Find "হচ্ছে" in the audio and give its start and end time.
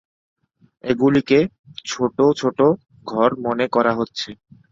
3.95-4.29